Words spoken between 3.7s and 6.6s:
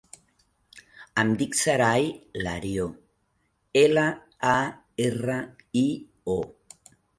ela, a, erra, i, o.